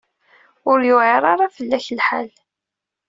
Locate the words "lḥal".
1.99-2.29